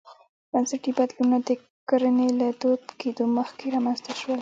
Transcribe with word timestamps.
بنسټي 0.51 0.91
بدلونونه 0.97 1.37
د 1.47 1.49
کرنې 1.89 2.27
له 2.39 2.47
دود 2.61 2.81
کېدو 3.01 3.23
مخکې 3.37 3.65
رامنځته 3.75 4.11
شول. 4.19 4.39